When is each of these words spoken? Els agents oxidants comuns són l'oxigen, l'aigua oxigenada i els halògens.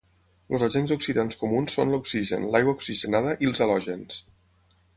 Els 0.57 0.63
agents 0.67 0.93
oxidants 0.95 1.37
comuns 1.41 1.75
són 1.79 1.93
l'oxigen, 1.95 2.49
l'aigua 2.55 2.75
oxigenada 2.79 3.37
i 3.45 3.51
els 3.51 3.65
halògens. 3.67 4.21